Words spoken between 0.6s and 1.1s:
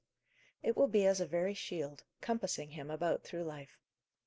It will be